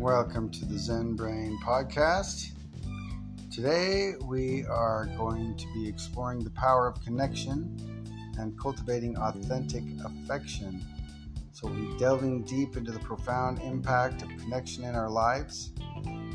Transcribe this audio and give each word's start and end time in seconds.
Welcome 0.00 0.50
to 0.50 0.66
the 0.66 0.78
Zen 0.78 1.16
Brain 1.16 1.58
podcast. 1.64 2.50
Today 3.50 4.12
we 4.24 4.66
are 4.66 5.06
going 5.16 5.56
to 5.56 5.66
be 5.72 5.88
exploring 5.88 6.44
the 6.44 6.50
power 6.50 6.86
of 6.86 7.02
connection 7.02 7.74
and 8.38 8.60
cultivating 8.60 9.16
authentic 9.16 9.82
affection. 10.04 10.84
So 11.52 11.68
we'll 11.68 11.94
be 11.94 11.98
delving 11.98 12.42
deep 12.42 12.76
into 12.76 12.92
the 12.92 12.98
profound 12.98 13.62
impact 13.62 14.20
of 14.20 14.28
connection 14.36 14.84
in 14.84 14.94
our 14.94 15.08
lives 15.08 15.72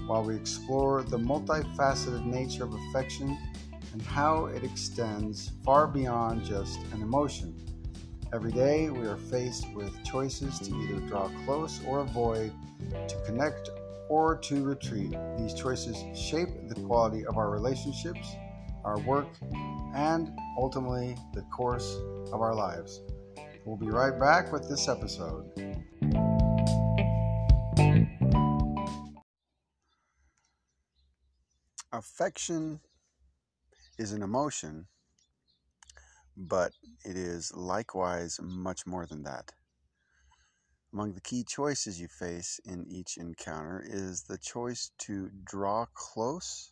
while 0.07 0.23
we 0.23 0.35
explore 0.35 1.03
the 1.03 1.19
multifaceted 1.19 2.25
nature 2.25 2.63
of 2.63 2.73
affection 2.73 3.37
and 3.93 4.01
how 4.01 4.45
it 4.47 4.63
extends 4.63 5.51
far 5.63 5.85
beyond 5.85 6.43
just 6.45 6.79
an 6.93 7.03
emotion. 7.03 7.50
Every 8.33 8.53
day, 8.53 8.89
we 8.89 9.05
are 9.07 9.17
faced 9.17 9.69
with 9.73 9.91
choices 10.05 10.57
to 10.59 10.73
either 10.73 11.01
draw 11.01 11.29
close 11.43 11.81
or 11.85 11.99
avoid, 11.99 12.53
to 12.89 13.21
connect 13.25 13.69
or 14.07 14.37
to 14.37 14.63
retreat. 14.63 15.13
These 15.37 15.53
choices 15.53 15.97
shape 16.17 16.47
the 16.69 16.75
quality 16.75 17.25
of 17.25 17.37
our 17.37 17.49
relationships, 17.49 18.35
our 18.85 18.99
work, 18.99 19.27
and 19.93 20.31
ultimately 20.57 21.17
the 21.33 21.41
course 21.53 21.97
of 22.31 22.39
our 22.39 22.55
lives. 22.55 23.01
We'll 23.65 23.75
be 23.75 23.89
right 23.89 24.17
back 24.17 24.53
with 24.53 24.69
this 24.69 24.87
episode. 24.87 25.51
Affection 31.91 32.79
is 33.97 34.13
an 34.13 34.23
emotion 34.23 34.87
but 36.47 36.73
it 37.05 37.15
is 37.15 37.53
likewise 37.53 38.39
much 38.41 38.87
more 38.87 39.05
than 39.05 39.23
that. 39.23 39.51
Among 40.91 41.13
the 41.13 41.21
key 41.21 41.43
choices 41.43 42.01
you 42.01 42.07
face 42.07 42.59
in 42.65 42.85
each 42.87 43.17
encounter 43.17 43.83
is 43.85 44.23
the 44.23 44.37
choice 44.37 44.91
to 44.99 45.29
draw 45.43 45.85
close 45.93 46.71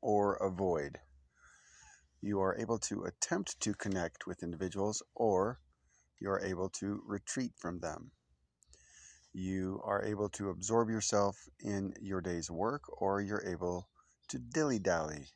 or 0.00 0.34
avoid. 0.34 0.98
You 2.20 2.40
are 2.40 2.58
able 2.58 2.78
to 2.80 3.04
attempt 3.04 3.58
to 3.60 3.72
connect 3.72 4.26
with 4.26 4.42
individuals 4.42 5.02
or 5.14 5.60
you 6.20 6.28
are 6.30 6.40
able 6.40 6.68
to 6.80 7.02
retreat 7.06 7.52
from 7.56 7.80
them. 7.80 8.10
You 9.32 9.80
are 9.84 10.04
able 10.04 10.28
to 10.30 10.50
absorb 10.50 10.90
yourself 10.90 11.36
in 11.60 11.94
your 12.00 12.20
day's 12.20 12.50
work 12.50 12.82
or 13.00 13.20
you're 13.20 13.46
able 13.46 13.88
to 14.28 14.38
dilly 14.38 14.78
dally 14.78 15.28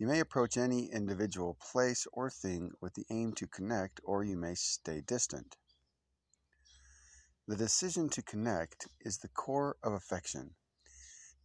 you 0.00 0.06
may 0.06 0.18
approach 0.18 0.56
any 0.56 0.86
individual 0.86 1.58
place 1.60 2.06
or 2.14 2.30
thing 2.30 2.70
with 2.80 2.94
the 2.94 3.04
aim 3.10 3.34
to 3.34 3.46
connect, 3.46 4.00
or 4.02 4.24
you 4.24 4.34
may 4.34 4.54
stay 4.54 5.02
distant. 5.06 5.58
The 7.46 7.54
decision 7.54 8.08
to 8.10 8.22
connect 8.22 8.88
is 9.02 9.18
the 9.18 9.28
core 9.28 9.76
of 9.82 9.92
affection. 9.92 10.52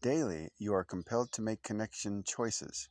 Daily, 0.02 0.52
you 0.58 0.74
are 0.74 0.86
compelled 0.86 1.34
to 1.34 1.42
make 1.42 1.64
connection 1.64 2.24
choices. 2.26 2.88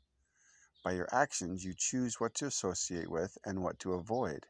By 0.85 0.93
your 0.93 1.09
actions, 1.11 1.65
you 1.65 1.73
choose 1.75 2.21
what 2.21 2.35
to 2.35 2.47
associate 2.47 3.11
with 3.11 3.39
and 3.43 3.63
what 3.63 3.79
to 3.79 3.95
avoid. 3.95 4.45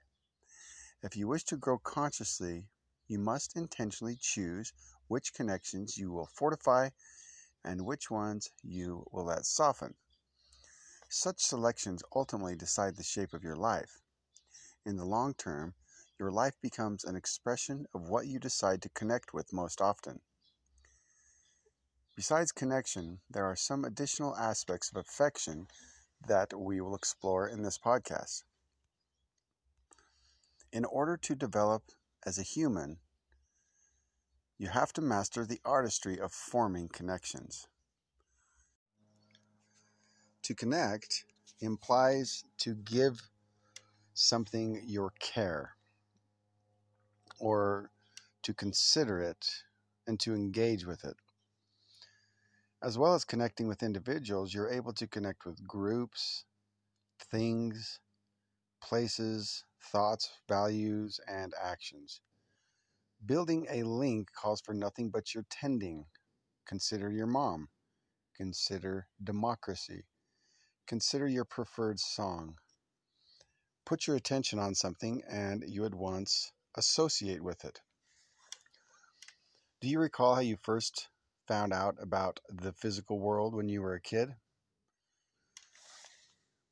If 1.01 1.17
you 1.17 1.29
wish 1.29 1.45
to 1.45 1.57
grow 1.57 1.79
consciously, 1.79 2.67
you 3.07 3.21
must 3.21 3.57
intentionally 3.57 4.17
choose 4.21 4.73
which 5.07 5.33
connections 5.33 5.97
you 5.97 6.11
will 6.11 6.29
fortify 6.35 6.89
and 7.65 7.87
which 7.87 8.11
ones 8.11 8.51
you 8.65 9.07
will 9.13 9.27
let 9.27 9.47
soften. 9.47 9.95
Such 11.17 11.45
selections 11.45 12.03
ultimately 12.13 12.57
decide 12.57 12.97
the 12.97 13.05
shape 13.05 13.35
of 13.35 13.45
your 13.45 13.55
life. 13.55 14.03
In 14.85 14.97
the 14.97 15.05
long 15.05 15.33
term, 15.33 15.75
your 16.19 16.33
life 16.33 16.61
becomes 16.61 17.05
an 17.05 17.15
expression 17.15 17.87
of 17.95 18.09
what 18.09 18.27
you 18.27 18.41
decide 18.41 18.83
to 18.83 18.89
connect 18.89 19.33
with 19.33 19.53
most 19.53 19.81
often. 19.81 20.23
Besides 22.17 22.51
connection, 22.51 23.21
there 23.31 23.45
are 23.45 23.55
some 23.55 23.85
additional 23.85 24.35
aspects 24.35 24.91
of 24.91 24.97
affection 24.97 25.69
that 26.27 26.53
we 26.53 26.81
will 26.81 26.97
explore 26.97 27.47
in 27.47 27.63
this 27.63 27.79
podcast. 27.79 28.43
In 30.73 30.85
order 30.85 31.17
to 31.17 31.37
develop 31.37 31.93
as 32.27 32.39
a 32.39 32.43
human, 32.43 32.99
you 34.59 34.67
have 34.67 34.93
to 34.95 35.01
master 35.01 35.47
the 35.47 35.61
artistry 35.65 36.19
of 36.19 36.33
forming 36.33 36.89
connections. 36.89 37.69
To 40.45 40.55
connect 40.55 41.25
implies 41.61 42.45
to 42.59 42.75
give 42.75 43.31
something 44.13 44.83
your 44.85 45.13
care 45.19 45.77
or 47.39 47.91
to 48.43 48.53
consider 48.53 49.21
it 49.21 49.65
and 50.07 50.21
to 50.21 50.35
engage 50.35 50.85
with 50.85 51.03
it. 51.03 51.17
As 52.83 52.99
well 52.99 53.15
as 53.15 53.25
connecting 53.25 53.69
with 53.69 53.83
individuals, 53.83 54.53
you're 54.53 54.69
able 54.69 54.93
to 54.93 55.07
connect 55.07 55.47
with 55.47 55.67
groups, 55.67 56.45
things, 57.19 58.01
places, 58.83 59.65
thoughts, 59.81 60.31
values, 60.47 61.21
and 61.27 61.55
actions. 61.59 62.21
Building 63.25 63.67
a 63.71 63.83
link 63.85 64.29
calls 64.35 64.61
for 64.61 64.75
nothing 64.75 65.09
but 65.09 65.33
your 65.33 65.47
tending. 65.49 66.05
Consider 66.67 67.11
your 67.11 67.27
mom. 67.27 67.71
Consider 68.37 69.07
democracy. 69.23 70.05
Consider 70.87 71.27
your 71.27 71.47
preferred 71.47 71.99
song. 71.99 72.57
Put 73.87 74.07
your 74.07 74.17
attention 74.17 74.59
on 74.59 74.75
something 74.75 75.23
and 75.29 75.65
you 75.67 75.85
at 75.85 75.95
once 75.95 76.53
associate 76.77 77.43
with 77.43 77.65
it. 77.65 77.81
Do 79.81 79.89
you 79.89 79.99
recall 79.99 80.35
how 80.35 80.41
you 80.41 80.57
first 80.57 81.09
found 81.47 81.73
out 81.73 81.97
about 82.01 82.41
the 82.49 82.73
physical 82.73 83.19
world 83.19 83.55
when 83.55 83.69
you 83.69 83.83
were 83.83 83.95
a 83.95 84.01
kid? 84.01 84.35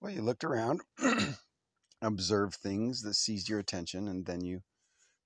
Well, 0.00 0.12
you 0.12 0.22
looked 0.22 0.44
around, 0.44 0.80
observed 2.02 2.54
things 2.54 3.02
that 3.02 3.14
seized 3.14 3.48
your 3.48 3.58
attention, 3.58 4.08
and 4.08 4.26
then 4.26 4.42
you 4.42 4.62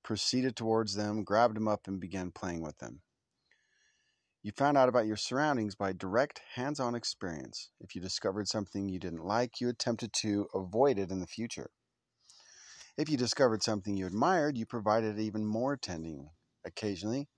proceeded 0.04 0.54
towards 0.54 0.94
them, 0.94 1.24
grabbed 1.24 1.56
them 1.56 1.66
up, 1.66 1.86
and 1.86 1.98
began 1.98 2.30
playing 2.30 2.62
with 2.62 2.78
them. 2.78 3.00
You 4.46 4.52
found 4.52 4.78
out 4.78 4.88
about 4.88 5.08
your 5.08 5.16
surroundings 5.16 5.74
by 5.74 5.92
direct 5.92 6.40
hands 6.54 6.78
on 6.78 6.94
experience. 6.94 7.70
If 7.80 7.96
you 7.96 8.00
discovered 8.00 8.46
something 8.46 8.88
you 8.88 9.00
didn't 9.00 9.24
like, 9.24 9.60
you 9.60 9.68
attempted 9.68 10.12
to 10.20 10.46
avoid 10.54 11.00
it 11.00 11.10
in 11.10 11.18
the 11.18 11.26
future. 11.26 11.70
If 12.96 13.08
you 13.08 13.16
discovered 13.16 13.64
something 13.64 13.96
you 13.96 14.06
admired, 14.06 14.56
you 14.56 14.64
provided 14.64 15.18
even 15.18 15.44
more 15.44 15.76
tending. 15.76 16.30
Occasionally, 16.64 17.28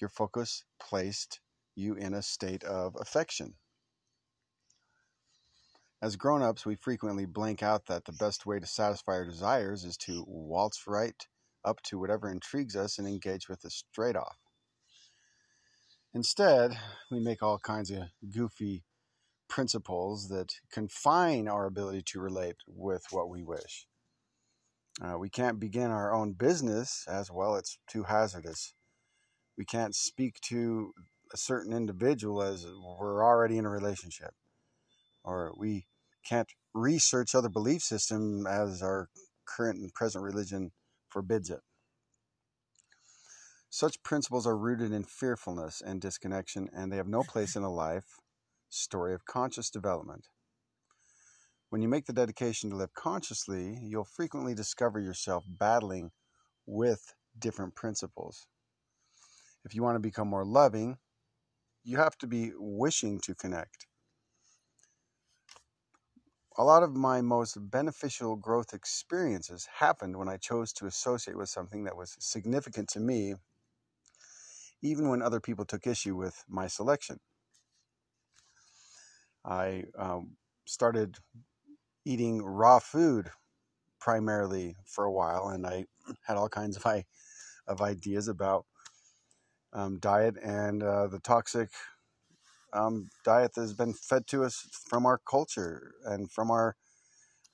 your 0.00 0.08
focus 0.08 0.64
placed 0.80 1.40
you 1.74 1.92
in 1.92 2.14
a 2.14 2.22
state 2.22 2.64
of 2.64 2.96
affection. 2.98 3.56
As 6.00 6.16
grown 6.16 6.40
ups, 6.40 6.64
we 6.64 6.76
frequently 6.76 7.26
blank 7.26 7.62
out 7.62 7.84
that 7.88 8.06
the 8.06 8.12
best 8.12 8.46
way 8.46 8.58
to 8.58 8.66
satisfy 8.66 9.12
our 9.12 9.26
desires 9.26 9.84
is 9.84 9.98
to 9.98 10.24
waltz 10.26 10.86
right 10.86 11.26
up 11.62 11.82
to 11.82 11.98
whatever 11.98 12.30
intrigues 12.30 12.74
us 12.74 12.98
and 12.98 13.06
engage 13.06 13.50
with 13.50 13.66
it 13.66 13.72
straight 13.72 14.16
off. 14.16 14.47
Instead, 16.14 16.78
we 17.10 17.20
make 17.20 17.42
all 17.42 17.58
kinds 17.58 17.90
of 17.90 18.04
goofy 18.32 18.84
principles 19.48 20.28
that 20.28 20.54
confine 20.72 21.48
our 21.48 21.66
ability 21.66 22.02
to 22.02 22.20
relate 22.20 22.56
with 22.66 23.04
what 23.10 23.28
we 23.28 23.42
wish. 23.42 23.86
Uh, 25.02 25.16
we 25.18 25.28
can't 25.28 25.60
begin 25.60 25.90
our 25.90 26.12
own 26.12 26.32
business 26.32 27.04
as 27.08 27.30
well, 27.30 27.56
it's 27.56 27.78
too 27.90 28.04
hazardous. 28.04 28.74
We 29.56 29.64
can't 29.64 29.94
speak 29.94 30.40
to 30.48 30.92
a 31.32 31.36
certain 31.36 31.72
individual 31.72 32.42
as 32.42 32.66
we're 32.98 33.24
already 33.24 33.58
in 33.58 33.66
a 33.66 33.70
relationship. 33.70 34.32
Or 35.24 35.52
we 35.58 35.86
can't 36.26 36.48
research 36.74 37.34
other 37.34 37.48
belief 37.48 37.82
systems 37.82 38.46
as 38.46 38.82
our 38.82 39.08
current 39.46 39.78
and 39.78 39.92
present 39.92 40.24
religion 40.24 40.70
forbids 41.08 41.50
it. 41.50 41.60
Such 43.70 44.02
principles 44.02 44.46
are 44.46 44.56
rooted 44.56 44.92
in 44.92 45.04
fearfulness 45.04 45.82
and 45.84 46.00
disconnection, 46.00 46.70
and 46.72 46.90
they 46.90 46.96
have 46.96 47.06
no 47.06 47.22
place 47.22 47.54
in 47.54 47.62
a 47.62 47.70
life 47.70 48.18
story 48.70 49.14
of 49.14 49.26
conscious 49.26 49.70
development. 49.70 50.28
When 51.68 51.82
you 51.82 51.88
make 51.88 52.06
the 52.06 52.14
dedication 52.14 52.70
to 52.70 52.76
live 52.76 52.94
consciously, 52.94 53.78
you'll 53.82 54.04
frequently 54.04 54.54
discover 54.54 54.98
yourself 54.98 55.44
battling 55.46 56.12
with 56.66 57.14
different 57.38 57.74
principles. 57.74 58.46
If 59.64 59.74
you 59.74 59.82
want 59.82 59.96
to 59.96 60.00
become 60.00 60.28
more 60.28 60.46
loving, 60.46 60.96
you 61.84 61.98
have 61.98 62.16
to 62.18 62.26
be 62.26 62.52
wishing 62.56 63.20
to 63.20 63.34
connect. 63.34 63.86
A 66.56 66.64
lot 66.64 66.82
of 66.82 66.96
my 66.96 67.20
most 67.20 67.70
beneficial 67.70 68.34
growth 68.34 68.72
experiences 68.72 69.68
happened 69.78 70.16
when 70.16 70.28
I 70.28 70.38
chose 70.38 70.72
to 70.74 70.86
associate 70.86 71.36
with 71.36 71.50
something 71.50 71.84
that 71.84 71.96
was 71.96 72.16
significant 72.18 72.88
to 72.90 73.00
me 73.00 73.34
even 74.82 75.08
when 75.08 75.22
other 75.22 75.40
people 75.40 75.64
took 75.64 75.86
issue 75.86 76.16
with 76.16 76.44
my 76.48 76.66
selection. 76.66 77.18
I 79.44 79.84
um, 79.98 80.36
started 80.66 81.16
eating 82.04 82.42
raw 82.42 82.78
food 82.78 83.30
primarily 84.00 84.76
for 84.86 85.04
a 85.04 85.12
while, 85.12 85.48
and 85.48 85.66
I 85.66 85.86
had 86.26 86.36
all 86.36 86.48
kinds 86.48 86.76
of, 86.76 86.86
I, 86.86 87.04
of 87.66 87.82
ideas 87.82 88.28
about 88.28 88.66
um, 89.72 89.98
diet 89.98 90.36
and 90.42 90.82
uh, 90.82 91.06
the 91.08 91.20
toxic 91.20 91.70
um, 92.72 93.08
diet 93.24 93.54
that 93.54 93.62
has 93.62 93.74
been 93.74 93.92
fed 93.94 94.26
to 94.28 94.44
us 94.44 94.66
from 94.88 95.06
our 95.06 95.18
culture 95.18 95.92
and 96.04 96.30
from 96.30 96.50
our 96.50 96.76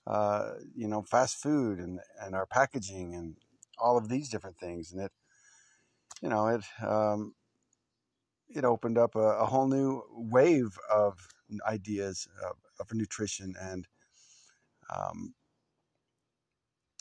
uh, 0.06 0.52
you 0.74 0.88
know 0.88 1.02
fast 1.02 1.36
food 1.36 1.78
and, 1.78 2.00
and 2.20 2.34
our 2.34 2.46
packaging 2.46 3.14
and 3.14 3.36
all 3.78 3.96
of 3.96 4.08
these 4.08 4.28
different 4.28 4.58
things 4.58 4.92
and 4.92 5.00
it 5.00 5.12
you 6.24 6.30
know 6.30 6.48
it 6.48 6.64
um, 6.82 7.34
it 8.48 8.64
opened 8.64 8.96
up 8.96 9.14
a, 9.14 9.18
a, 9.18 9.44
whole 9.44 9.68
new 9.68 10.02
wave 10.10 10.78
of 10.90 11.18
ideas 11.68 12.26
of, 12.42 12.56
of 12.80 12.94
nutrition 12.94 13.54
and 13.60 13.86
um, 14.96 15.34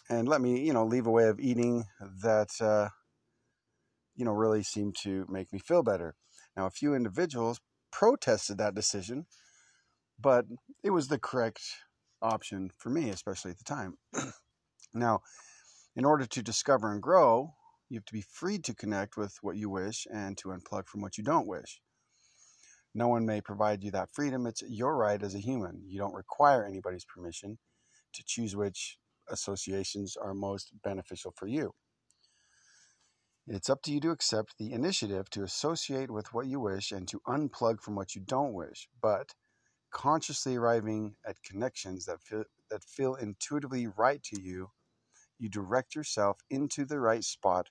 and 0.09 0.27
let 0.27 0.41
me 0.41 0.59
you 0.59 0.73
know 0.73 0.85
leave 0.85 1.07
a 1.07 1.11
way 1.11 1.29
of 1.29 1.39
eating 1.39 1.85
that 2.21 2.49
uh, 2.59 2.89
you 4.13 4.25
know 4.25 4.33
really 4.33 4.61
seemed 4.61 4.95
to 5.03 5.25
make 5.29 5.53
me 5.53 5.59
feel 5.59 5.83
better. 5.83 6.15
Now 6.57 6.65
a 6.65 6.71
few 6.71 6.93
individuals 6.93 7.61
protested 7.91 8.57
that 8.57 8.75
decision 8.75 9.25
but 10.19 10.45
it 10.83 10.89
was 10.89 11.07
the 11.07 11.17
correct 11.17 11.61
option 12.21 12.69
for 12.77 12.89
me 12.89 13.09
especially 13.09 13.51
at 13.51 13.57
the 13.57 13.63
time. 13.63 13.95
Now 14.93 15.21
in 15.95 16.05
order 16.05 16.25
to 16.25 16.43
discover 16.43 16.91
and 16.91 17.01
grow 17.01 17.53
you 17.93 17.99
have 17.99 18.05
to 18.05 18.13
be 18.13 18.25
free 18.27 18.57
to 18.57 18.73
connect 18.73 19.17
with 19.17 19.37
what 19.43 19.55
you 19.55 19.69
wish 19.69 20.07
and 20.11 20.35
to 20.35 20.47
unplug 20.47 20.87
from 20.87 21.01
what 21.01 21.15
you 21.15 21.23
don't 21.23 21.45
wish. 21.45 21.79
No 22.95 23.07
one 23.07 23.23
may 23.23 23.39
provide 23.39 23.83
you 23.83 23.91
that 23.91 24.09
freedom. 24.11 24.47
It's 24.47 24.63
your 24.67 24.97
right 24.97 25.21
as 25.21 25.35
a 25.35 25.39
human. 25.39 25.83
You 25.85 25.99
don't 25.99 26.15
require 26.15 26.65
anybody's 26.65 27.05
permission 27.05 27.59
to 28.13 28.23
choose 28.25 28.55
which 28.55 28.97
associations 29.29 30.17
are 30.17 30.33
most 30.33 30.71
beneficial 30.83 31.35
for 31.37 31.45
you. 31.45 31.75
It's 33.45 33.69
up 33.69 33.83
to 33.83 33.91
you 33.91 33.99
to 34.01 34.09
accept 34.09 34.57
the 34.57 34.71
initiative 34.71 35.29
to 35.31 35.43
associate 35.43 36.09
with 36.09 36.33
what 36.33 36.47
you 36.47 36.59
wish 36.59 36.91
and 36.91 37.07
to 37.09 37.21
unplug 37.27 37.79
from 37.79 37.95
what 37.95 38.15
you 38.15 38.21
don't 38.21 38.53
wish, 38.53 38.89
but 39.03 39.35
consciously 39.91 40.55
arriving 40.55 41.15
at 41.27 41.43
connections 41.43 42.05
that 42.05 42.21
feel, 42.21 42.45
that 42.71 42.83
feel 42.83 43.13
intuitively 43.13 43.85
right 43.85 44.23
to 44.23 44.41
you, 44.41 44.71
you 45.37 45.47
direct 45.47 45.93
yourself 45.93 46.39
into 46.49 46.85
the 46.85 46.99
right 46.99 47.23
spot 47.23 47.69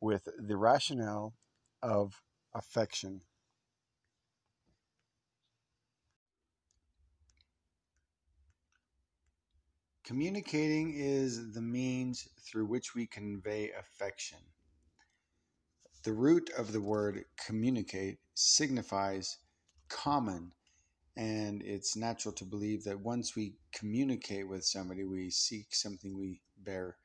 with 0.00 0.28
the 0.38 0.56
rationale 0.56 1.34
of 1.82 2.22
affection. 2.54 3.20
Communicating 10.04 10.94
is 10.96 11.52
the 11.52 11.60
means 11.60 12.28
through 12.40 12.64
which 12.64 12.94
we 12.94 13.06
convey 13.06 13.70
affection. 13.78 14.38
The 16.04 16.14
root 16.14 16.48
of 16.56 16.72
the 16.72 16.80
word 16.80 17.24
communicate 17.44 18.18
signifies 18.32 19.36
common, 19.90 20.52
and 21.16 21.62
it's 21.62 21.96
natural 21.96 22.32
to 22.36 22.44
believe 22.46 22.84
that 22.84 23.00
once 23.00 23.36
we 23.36 23.56
communicate 23.72 24.48
with 24.48 24.64
somebody, 24.64 25.04
we 25.04 25.28
seek 25.28 25.74
something 25.74 26.16
we 26.16 26.40
bear 26.56 26.96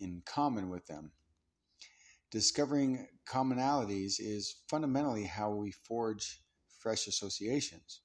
in 0.00 0.22
common 0.24 0.70
with 0.70 0.86
them. 0.86 1.12
Discovering 2.30 3.08
commonalities 3.26 4.20
is 4.20 4.56
fundamentally 4.68 5.24
how 5.24 5.50
we 5.50 5.70
forge 5.70 6.42
fresh 6.78 7.06
associations. 7.06 8.00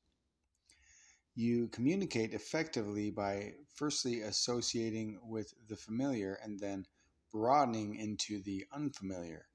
You 1.36 1.68
communicate 1.68 2.34
effectively 2.34 3.10
by 3.10 3.56
firstly 3.76 4.22
associating 4.22 5.20
with 5.24 5.54
the 5.68 5.76
familiar 5.76 6.36
and 6.42 6.58
then 6.58 6.86
broadening 7.34 7.96
into 7.96 8.42
the 8.42 8.66
unfamiliar. 8.72 9.48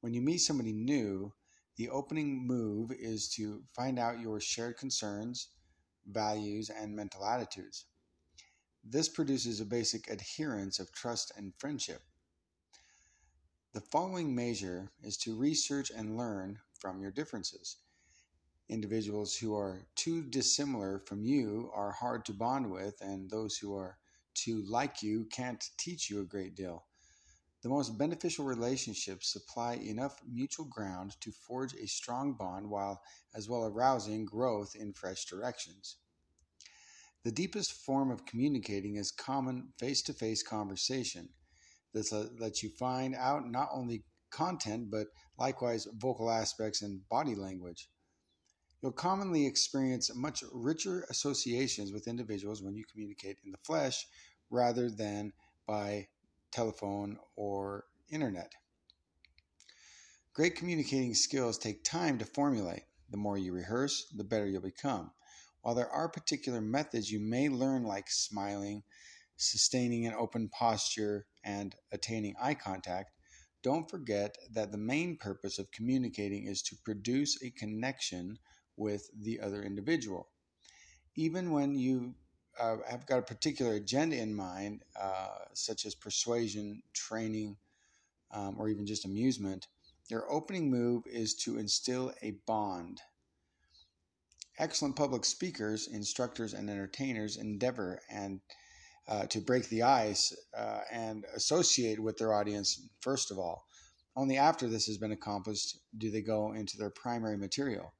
When 0.00 0.14
you 0.14 0.20
meet 0.20 0.38
somebody 0.38 0.72
new, 0.72 1.32
the 1.76 1.88
opening 1.88 2.46
move 2.46 2.92
is 2.92 3.28
to 3.30 3.64
find 3.74 3.98
out 3.98 4.20
your 4.20 4.38
shared 4.38 4.76
concerns, 4.76 5.48
values, 6.06 6.70
and 6.70 6.94
mental 6.94 7.24
attitudes. 7.24 7.86
This 8.84 9.08
produces 9.08 9.60
a 9.60 9.64
basic 9.64 10.08
adherence 10.08 10.78
of 10.78 10.92
trust 10.92 11.32
and 11.36 11.52
friendship. 11.58 12.02
The 13.74 13.80
following 13.80 14.34
measure 14.34 14.92
is 15.02 15.16
to 15.18 15.34
research 15.34 15.90
and 15.90 16.14
learn 16.14 16.58
from 16.78 17.00
your 17.00 17.10
differences. 17.10 17.78
Individuals 18.68 19.34
who 19.36 19.56
are 19.56 19.86
too 19.94 20.22
dissimilar 20.24 20.98
from 20.98 21.24
you 21.24 21.70
are 21.74 21.92
hard 21.92 22.26
to 22.26 22.34
bond 22.34 22.70
with, 22.70 23.00
and 23.00 23.30
those 23.30 23.56
who 23.56 23.74
are 23.74 23.96
too 24.34 24.62
like 24.68 25.02
you 25.02 25.24
can't 25.24 25.70
teach 25.78 26.10
you 26.10 26.20
a 26.20 26.26
great 26.26 26.54
deal. 26.54 26.84
The 27.62 27.70
most 27.70 27.96
beneficial 27.96 28.44
relationships 28.44 29.32
supply 29.32 29.76
enough 29.76 30.20
mutual 30.30 30.66
ground 30.66 31.16
to 31.22 31.32
forge 31.32 31.72
a 31.72 31.88
strong 31.88 32.34
bond 32.34 32.68
while 32.68 33.02
as 33.34 33.48
well 33.48 33.64
arousing 33.64 34.26
growth 34.26 34.76
in 34.76 34.92
fresh 34.92 35.24
directions. 35.24 35.96
The 37.24 37.32
deepest 37.32 37.72
form 37.72 38.10
of 38.10 38.26
communicating 38.26 38.96
is 38.96 39.10
common 39.10 39.72
face 39.78 40.02
to 40.02 40.12
face 40.12 40.42
conversation 40.42 41.30
that 41.94 42.12
uh, 42.12 42.24
lets 42.38 42.62
you 42.62 42.70
find 42.70 43.14
out 43.14 43.48
not 43.48 43.68
only 43.72 44.04
content, 44.30 44.90
but 44.90 45.06
likewise 45.38 45.86
vocal 45.98 46.30
aspects 46.30 46.82
and 46.82 47.06
body 47.08 47.34
language. 47.34 47.88
You'll 48.82 48.92
commonly 48.92 49.46
experience 49.46 50.14
much 50.14 50.42
richer 50.52 51.06
associations 51.08 51.92
with 51.92 52.08
individuals 52.08 52.62
when 52.62 52.74
you 52.74 52.84
communicate 52.90 53.38
in 53.44 53.52
the 53.52 53.58
flesh 53.64 54.06
rather 54.50 54.90
than 54.90 55.32
by 55.66 56.08
telephone 56.50 57.18
or 57.36 57.84
internet. 58.10 58.52
Great 60.34 60.56
communicating 60.56 61.14
skills 61.14 61.58
take 61.58 61.84
time 61.84 62.18
to 62.18 62.24
formulate. 62.24 62.84
The 63.10 63.18
more 63.18 63.36
you 63.36 63.52
rehearse, 63.52 64.06
the 64.16 64.24
better 64.24 64.46
you'll 64.46 64.62
become. 64.62 65.12
While 65.60 65.74
there 65.74 65.90
are 65.90 66.08
particular 66.08 66.60
methods 66.60 67.10
you 67.10 67.20
may 67.20 67.48
learn, 67.48 67.84
like 67.84 68.10
smiling, 68.10 68.82
sustaining 69.36 70.06
an 70.06 70.14
open 70.14 70.48
posture, 70.48 71.26
and 71.44 71.74
attaining 71.90 72.34
eye 72.40 72.54
contact, 72.54 73.10
don't 73.62 73.90
forget 73.90 74.36
that 74.52 74.72
the 74.72 74.78
main 74.78 75.16
purpose 75.16 75.58
of 75.58 75.70
communicating 75.70 76.46
is 76.46 76.62
to 76.62 76.76
produce 76.84 77.40
a 77.42 77.50
connection 77.50 78.38
with 78.76 79.08
the 79.16 79.40
other 79.40 79.62
individual. 79.62 80.28
Even 81.14 81.50
when 81.50 81.74
you 81.74 82.14
uh, 82.58 82.76
have 82.88 83.06
got 83.06 83.18
a 83.18 83.22
particular 83.22 83.74
agenda 83.74 84.16
in 84.16 84.34
mind, 84.34 84.82
uh, 85.00 85.28
such 85.54 85.86
as 85.86 85.94
persuasion, 85.94 86.82
training, 86.92 87.56
um, 88.32 88.56
or 88.58 88.68
even 88.68 88.86
just 88.86 89.04
amusement, 89.04 89.68
your 90.08 90.30
opening 90.30 90.70
move 90.70 91.04
is 91.06 91.34
to 91.34 91.58
instill 91.58 92.12
a 92.22 92.32
bond. 92.46 93.00
Excellent 94.58 94.96
public 94.96 95.24
speakers, 95.24 95.86
instructors, 95.86 96.52
and 96.52 96.68
entertainers 96.68 97.36
endeavor 97.36 98.00
and 98.10 98.40
uh, 99.08 99.26
to 99.26 99.40
break 99.40 99.68
the 99.68 99.82
ice 99.82 100.34
uh, 100.56 100.80
and 100.90 101.24
associate 101.34 102.00
with 102.00 102.16
their 102.18 102.32
audience 102.32 102.88
first 103.00 103.30
of 103.30 103.38
all. 103.38 103.66
Only 104.14 104.36
after 104.36 104.68
this 104.68 104.86
has 104.86 104.98
been 104.98 105.12
accomplished 105.12 105.78
do 105.96 106.10
they 106.10 106.20
go 106.20 106.52
into 106.52 106.76
their 106.76 106.90
primary 106.90 107.36
material. 107.36 107.94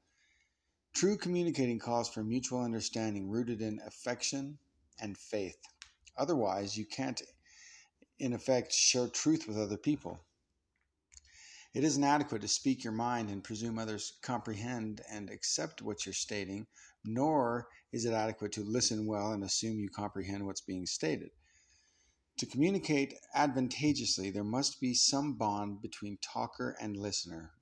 True 0.94 1.16
communicating 1.16 1.78
calls 1.78 2.11
for 2.11 2.23
mutual 2.23 2.62
understanding 2.62 3.30
rooted 3.30 3.62
in 3.62 3.80
affection 3.87 4.59
and 5.00 5.16
faith. 5.16 5.56
Otherwise, 6.18 6.76
you 6.76 6.85
can't, 6.85 7.23
in 8.18 8.35
effect, 8.35 8.73
share 8.73 9.09
truth 9.09 9.49
with 9.49 9.56
other 9.56 9.78
people. 9.78 10.21
It 11.75 11.85
isn't 11.85 12.05
adequate 12.05 12.43
to 12.43 12.49
speak 12.49 12.85
your 12.85 12.93
mind 12.93 13.31
and 13.31 13.43
presume 13.43 13.79
others 13.79 14.19
comprehend 14.21 15.00
and 15.11 15.31
accept 15.31 15.81
what 15.81 16.05
you're 16.05 16.12
stating, 16.12 16.67
nor 17.02 17.69
is 17.93 18.05
it 18.05 18.12
adequate 18.12 18.52
to 18.52 18.62
listen 18.62 19.07
well 19.07 19.33
and 19.33 19.43
assume 19.43 19.79
you 19.79 19.88
comprehend 19.88 20.45
what's 20.45 20.61
being 20.61 20.85
stated. 20.85 21.31
To 22.38 22.47
communicate 22.47 23.14
advantageously, 23.35 24.31
there 24.31 24.45
must 24.45 24.81
be 24.81 24.93
some 24.93 25.35
bond 25.35 25.81
between 25.81 26.19
talker 26.19 26.76
and 26.79 26.95
listener. 26.97 27.52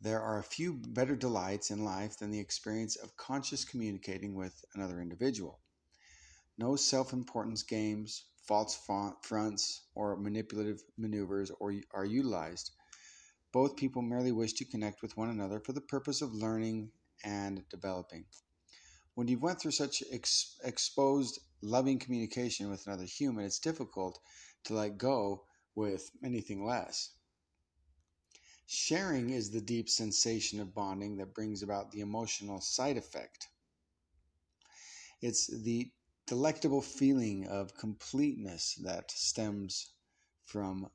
There 0.00 0.22
are 0.22 0.38
a 0.38 0.44
few 0.44 0.74
better 0.74 1.16
delights 1.16 1.70
in 1.70 1.82
life 1.82 2.16
than 2.16 2.30
the 2.30 2.38
experience 2.38 2.94
of 2.94 3.16
conscious 3.16 3.64
communicating 3.64 4.34
with 4.34 4.64
another 4.74 5.00
individual. 5.00 5.58
No 6.58 6.76
self 6.76 7.12
importance 7.12 7.64
games, 7.64 8.26
false 8.46 8.78
fronts, 9.22 9.82
or 9.94 10.16
manipulative 10.16 10.82
maneuvers 10.96 11.50
or, 11.60 11.74
are 11.92 12.04
utilized. 12.04 12.72
Both 13.52 13.76
people 13.76 14.02
merely 14.02 14.32
wish 14.32 14.52
to 14.54 14.64
connect 14.64 15.02
with 15.02 15.16
one 15.16 15.30
another 15.30 15.60
for 15.60 15.72
the 15.72 15.80
purpose 15.80 16.22
of 16.22 16.34
learning 16.34 16.90
and 17.24 17.68
developing 17.68 18.26
when 19.16 19.28
you 19.28 19.38
went 19.38 19.58
through 19.58 19.70
such 19.70 20.02
ex- 20.12 20.58
exposed 20.62 21.40
loving 21.62 21.98
communication 21.98 22.68
with 22.68 22.86
another 22.86 23.04
human, 23.04 23.46
it's 23.46 23.58
difficult 23.58 24.20
to 24.64 24.74
let 24.74 24.98
go 24.98 25.46
with 25.74 26.10
anything 26.22 26.66
less. 26.66 27.12
Sharing 28.66 29.30
is 29.30 29.50
the 29.50 29.60
deep 29.62 29.88
sensation 29.88 30.60
of 30.60 30.74
bonding 30.74 31.16
that 31.16 31.34
brings 31.34 31.62
about 31.62 31.92
the 31.92 32.00
emotional 32.00 32.60
side 32.60 32.98
effect. 32.98 33.48
It's 35.22 35.46
the 35.46 35.90
delectable 36.26 36.82
feeling 36.82 37.46
of 37.46 37.76
completeness 37.76 38.74
that 38.82 39.10
stems 39.10 39.92
from 40.44 40.88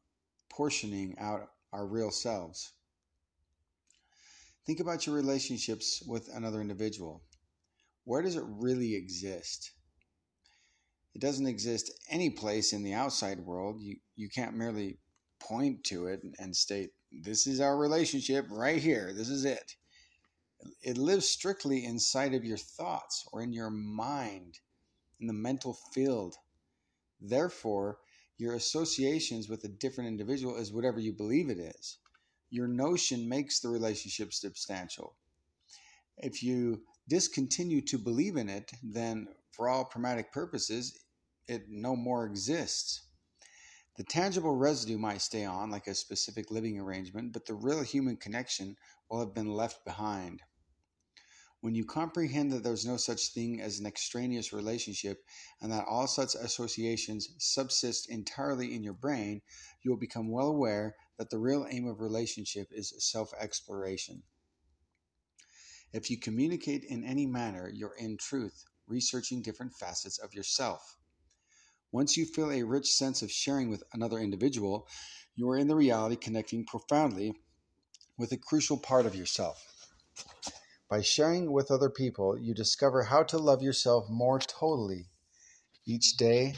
portioning 0.50 1.16
out 1.20 1.50
our 1.72 1.88
real 1.88 2.12
selves. 2.12 2.74
Think 4.66 4.80
about 4.80 5.06
your 5.06 5.16
relationships 5.16 6.04
with 6.06 6.30
another 6.34 6.62
individual. 6.62 7.24
Where 8.04 8.22
does 8.22 8.36
it 8.36 8.44
really 8.46 8.96
exist? 8.96 9.72
It 11.14 11.22
doesn't 11.22 11.48
exist 11.48 11.92
any 12.10 12.30
place 12.30 12.74
in 12.74 12.84
the 12.84 12.94
outside 12.94 13.40
world. 13.40 13.82
You, 13.82 13.98
you 14.16 14.30
can't 14.30 14.56
merely 14.56 15.00
point 15.40 15.84
to 15.86 16.08
it 16.08 16.22
and 16.40 16.56
state, 16.56 16.92
this 17.12 17.48
is 17.48 17.60
our 17.60 17.78
relationship 17.78 18.46
right 18.50 18.82
here, 18.82 19.12
this 19.14 19.30
is 19.30 19.44
it. 19.44 19.76
It 20.84 20.98
lives 20.98 21.28
strictly 21.28 21.84
inside 21.84 22.34
of 22.34 22.46
your 22.46 22.58
thoughts 22.58 23.28
or 23.34 23.42
in 23.42 23.52
your 23.52 23.72
mind, 23.72 24.60
in 25.22 25.28
the 25.28 25.34
mental 25.34 25.78
field. 25.94 26.36
Therefore, 27.22 28.00
your 28.38 28.56
associations 28.56 29.48
with 29.48 29.64
a 29.64 29.70
different 29.70 30.08
individual 30.08 30.58
is 30.58 30.74
whatever 30.74 31.00
you 31.00 31.14
believe 31.14 31.50
it 31.50 31.60
is. 31.60 32.00
Your 32.50 32.68
notion 32.68 33.30
makes 33.30 33.60
the 33.60 33.70
relationship 33.70 34.34
substantial. 34.34 35.16
If 36.18 36.44
you 36.44 36.82
discontinue 37.08 37.82
to 37.82 37.98
believe 37.98 38.36
in 38.36 38.50
it, 38.50 38.72
then 38.84 39.28
for 39.52 39.70
all 39.70 39.86
pragmatic 39.86 40.32
purposes, 40.32 41.00
it 41.48 41.70
no 41.70 41.96
more 41.96 42.26
exists. 42.26 43.04
The 43.98 44.04
tangible 44.04 44.56
residue 44.56 44.98
might 44.98 45.22
stay 45.22 45.46
on, 45.46 45.70
like 45.70 45.88
a 45.88 45.94
specific 45.94 46.50
living 46.50 46.80
arrangement, 46.80 47.34
but 47.34 47.46
the 47.46 47.54
real 47.54 47.84
human 47.84 48.18
connection 48.18 48.78
will 49.10 49.20
have 49.20 49.34
been 49.34 49.54
left 49.54 49.86
behind. 49.86 50.42
When 51.62 51.76
you 51.76 51.86
comprehend 51.86 52.52
that 52.52 52.64
there's 52.64 52.88
no 52.88 52.98
such 52.98 53.34
thing 53.34 53.62
as 53.62 53.80
an 53.80 53.86
extraneous 53.86 54.52
relationship 54.52 55.24
and 55.62 55.72
that 55.72 55.86
all 55.88 56.08
such 56.08 56.34
associations 56.34 57.30
subsist 57.38 58.10
entirely 58.10 58.74
in 58.74 58.84
your 58.84 58.94
brain, 58.96 59.44
you 59.84 59.92
will 59.92 60.00
become 60.00 60.32
well 60.32 60.48
aware 60.48 60.96
that 61.18 61.30
the 61.30 61.38
real 61.38 61.68
aim 61.70 61.88
of 61.88 62.00
relationship 62.02 62.70
is 62.72 62.94
self 62.98 63.32
exploration. 63.40 64.24
If 65.94 66.10
you 66.10 66.18
communicate 66.18 66.84
in 66.84 67.04
any 67.04 67.28
manner, 67.28 67.70
you're 67.72 67.96
in 67.96 68.18
truth 68.18 68.66
researching 68.88 69.44
different 69.44 69.74
facets 69.74 70.18
of 70.18 70.34
yourself. 70.34 70.98
Once 71.92 72.18
you 72.18 72.26
feel 72.26 72.52
a 72.52 72.64
rich 72.64 72.92
sense 72.92 73.22
of 73.22 73.32
sharing 73.32 73.70
with 73.70 73.84
another 73.94 74.18
individual, 74.18 74.88
you 75.36 75.48
are 75.50 75.58
in 75.58 75.68
the 75.68 75.76
reality 75.76 76.16
connecting 76.16 76.66
profoundly 76.66 77.34
with 78.18 78.32
a 78.32 78.38
crucial 78.38 78.78
part 78.78 79.06
of 79.06 79.16
yourself. 79.16 79.64
By 80.92 81.00
sharing 81.02 81.54
with 81.54 81.72
other 81.72 81.90
people, 81.90 82.38
you 82.38 82.54
discover 82.54 83.04
how 83.04 83.24
to 83.24 83.38
love 83.38 83.62
yourself 83.62 84.10
more 84.10 84.40
totally. 84.40 85.06
Each 85.86 86.18
day, 86.18 86.56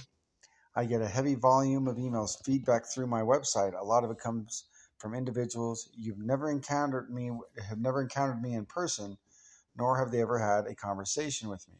I 0.75 0.85
get 0.85 1.03
a 1.03 1.07
heavy 1.07 1.35
volume 1.35 1.87
of 1.87 1.97
emails, 1.97 2.43
feedback 2.43 2.87
through 2.87 3.05
my 3.05 3.21
website. 3.21 3.79
A 3.79 3.85
lot 3.85 4.03
of 4.03 4.09
it 4.09 4.17
comes 4.17 4.63
from 4.97 5.13
individuals 5.13 5.87
you've 5.93 6.17
never 6.17 6.49
encountered 6.49 7.11
me, 7.11 7.29
have 7.69 7.77
never 7.77 8.01
encountered 8.01 8.41
me 8.41 8.55
in 8.55 8.65
person, 8.65 9.19
nor 9.77 9.99
have 9.99 10.09
they 10.09 10.21
ever 10.21 10.39
had 10.39 10.65
a 10.65 10.73
conversation 10.73 11.47
with 11.47 11.67
me. 11.69 11.75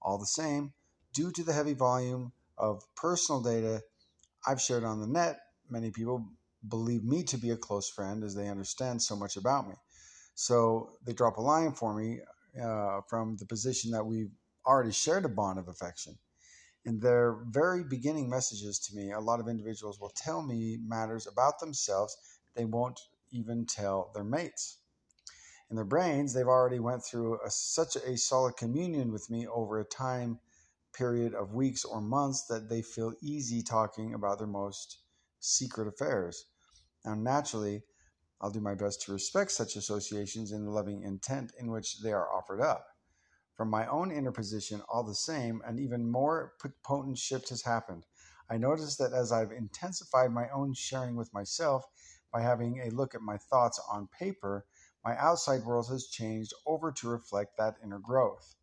All 0.00 0.16
the 0.16 0.24
same, 0.24 0.72
due 1.12 1.30
to 1.30 1.44
the 1.44 1.52
heavy 1.52 1.74
volume 1.74 2.32
of 2.56 2.84
personal 2.96 3.42
data 3.42 3.82
I've 4.46 4.62
shared 4.62 4.84
on 4.84 5.02
the 5.02 5.06
net, 5.06 5.40
many 5.68 5.90
people 5.90 6.24
believe 6.66 7.04
me 7.04 7.22
to 7.24 7.36
be 7.36 7.50
a 7.50 7.58
close 7.58 7.90
friend 7.90 8.24
as 8.24 8.34
they 8.34 8.48
understand 8.48 9.02
so 9.02 9.14
much 9.14 9.36
about 9.36 9.68
me. 9.68 9.74
So 10.34 10.92
they 11.04 11.12
drop 11.12 11.36
a 11.36 11.42
line 11.42 11.72
for 11.72 11.94
me 11.94 12.20
uh, 12.60 13.00
from 13.08 13.36
the 13.36 13.46
position 13.46 13.90
that 13.92 14.04
we've 14.04 14.32
already 14.66 14.92
shared 14.92 15.24
a 15.24 15.28
bond 15.28 15.58
of 15.58 15.68
affection. 15.68 16.18
In 16.84 16.98
their 17.00 17.44
very 17.50 17.84
beginning 17.84 18.30
messages 18.30 18.78
to 18.80 18.96
me, 18.96 19.12
a 19.12 19.20
lot 19.20 19.40
of 19.40 19.48
individuals 19.48 20.00
will 20.00 20.12
tell 20.16 20.42
me 20.42 20.78
matters 20.82 21.26
about 21.26 21.58
themselves 21.58 22.16
they 22.54 22.64
won't 22.64 23.00
even 23.30 23.66
tell 23.66 24.10
their 24.14 24.24
mates. 24.24 24.78
In 25.68 25.76
their 25.76 25.84
brains, 25.84 26.32
they've 26.32 26.46
already 26.46 26.80
went 26.80 27.04
through 27.04 27.38
a, 27.44 27.50
such 27.50 27.94
a 27.96 28.16
solid 28.16 28.56
communion 28.56 29.12
with 29.12 29.30
me 29.30 29.46
over 29.46 29.78
a 29.78 29.84
time 29.84 30.40
period 30.92 31.34
of 31.34 31.54
weeks 31.54 31.84
or 31.84 32.00
months 32.00 32.46
that 32.46 32.68
they 32.68 32.82
feel 32.82 33.14
easy 33.22 33.62
talking 33.62 34.14
about 34.14 34.38
their 34.38 34.48
most 34.48 34.98
secret 35.38 35.86
affairs. 35.86 36.46
Now, 37.04 37.14
naturally, 37.14 37.84
I'll 38.40 38.50
do 38.50 38.60
my 38.60 38.74
best 38.74 39.02
to 39.02 39.12
respect 39.12 39.50
such 39.50 39.76
associations 39.76 40.52
in 40.52 40.64
the 40.64 40.70
loving 40.70 41.02
intent 41.02 41.52
in 41.58 41.70
which 41.70 42.00
they 42.00 42.12
are 42.12 42.32
offered 42.32 42.60
up. 42.60 42.86
From 43.54 43.68
my 43.68 43.86
own 43.86 44.10
inner 44.10 44.32
position, 44.32 44.80
all 44.88 45.02
the 45.02 45.14
same, 45.14 45.60
an 45.66 45.78
even 45.78 46.10
more 46.10 46.54
potent 46.82 47.18
shift 47.18 47.50
has 47.50 47.62
happened. 47.62 48.06
I 48.48 48.56
notice 48.56 48.96
that 48.96 49.12
as 49.12 49.30
I've 49.30 49.52
intensified 49.52 50.32
my 50.32 50.48
own 50.48 50.72
sharing 50.72 51.16
with 51.16 51.34
myself 51.34 51.84
by 52.32 52.40
having 52.40 52.80
a 52.80 52.90
look 52.90 53.14
at 53.14 53.20
my 53.20 53.36
thoughts 53.36 53.78
on 53.92 54.08
paper, 54.18 54.64
my 55.04 55.16
outside 55.18 55.64
world 55.64 55.88
has 55.90 56.06
changed 56.06 56.54
over 56.66 56.90
to 56.92 57.08
reflect 57.08 57.58
that 57.58 57.76
inner 57.84 57.98
growth. 57.98 58.54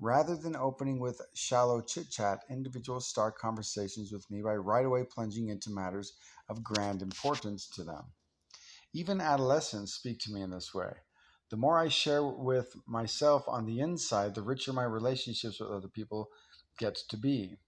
Rather 0.00 0.36
than 0.36 0.56
opening 0.56 1.00
with 1.00 1.20
shallow 1.34 1.82
chit 1.82 2.08
chat, 2.08 2.44
individuals 2.48 3.08
start 3.08 3.36
conversations 3.36 4.12
with 4.12 4.30
me 4.30 4.40
by 4.40 4.54
right 4.54 4.86
away 4.86 5.04
plunging 5.04 5.48
into 5.48 5.70
matters 5.70 6.16
of 6.48 6.62
grand 6.62 7.02
importance 7.02 7.68
to 7.68 7.84
them. 7.84 8.04
Even 8.98 9.20
adolescents 9.20 9.94
speak 9.94 10.18
to 10.18 10.32
me 10.32 10.42
in 10.42 10.50
this 10.50 10.74
way. 10.74 10.92
The 11.50 11.56
more 11.56 11.78
I 11.78 11.86
share 11.86 12.24
with 12.24 12.74
myself 12.84 13.44
on 13.46 13.64
the 13.64 13.78
inside, 13.78 14.34
the 14.34 14.42
richer 14.42 14.72
my 14.72 14.82
relationships 14.82 15.60
with 15.60 15.70
other 15.70 15.86
people 15.86 16.30
get 16.80 16.96
to 17.10 17.16
be. 17.16 17.58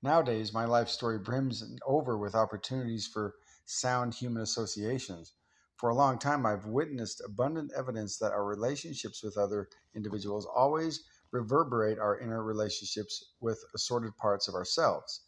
Nowadays, 0.00 0.52
my 0.52 0.64
life 0.64 0.88
story 0.88 1.18
brims 1.18 1.64
over 1.84 2.16
with 2.16 2.36
opportunities 2.36 3.04
for 3.04 3.34
sound 3.64 4.14
human 4.14 4.44
associations. 4.44 5.32
For 5.74 5.90
a 5.90 5.94
long 5.96 6.20
time, 6.20 6.46
I've 6.46 6.66
witnessed 6.66 7.20
abundant 7.26 7.72
evidence 7.76 8.18
that 8.18 8.30
our 8.30 8.44
relationships 8.44 9.24
with 9.24 9.36
other 9.36 9.68
individuals 9.96 10.46
always 10.46 11.02
reverberate 11.32 11.98
our 11.98 12.20
inner 12.20 12.44
relationships 12.44 13.32
with 13.40 13.58
assorted 13.74 14.16
parts 14.18 14.46
of 14.46 14.54
ourselves. 14.54 15.23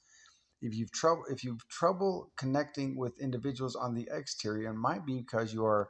If 0.61 0.75
you've 0.75 0.93
trouble 0.93 1.25
if 1.31 1.45
you've 1.45 1.67
trouble 1.69 2.33
connecting 2.37 2.97
with 2.97 3.21
individuals 3.21 3.77
on 3.77 3.95
the 3.95 4.09
exterior, 4.11 4.71
it 4.71 4.75
might 4.75 5.05
be 5.05 5.19
because 5.19 5.53
you 5.53 5.65
are 5.65 5.89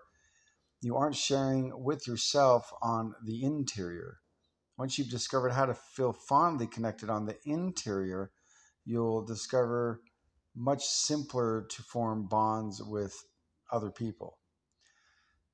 you 0.80 0.96
aren't 0.96 1.16
sharing 1.16 1.72
with 1.82 2.06
yourself 2.06 2.72
on 2.82 3.14
the 3.24 3.42
interior. 3.42 4.18
Once 4.78 4.98
you've 4.98 5.08
discovered 5.08 5.52
how 5.52 5.66
to 5.66 5.74
feel 5.74 6.12
fondly 6.12 6.66
connected 6.66 7.08
on 7.08 7.24
the 7.24 7.36
interior, 7.44 8.30
you'll 8.84 9.24
discover 9.24 10.00
much 10.54 10.84
simpler 10.84 11.66
to 11.70 11.82
form 11.82 12.26
bonds 12.26 12.82
with 12.82 13.24
other 13.72 13.90
people. 13.90 14.38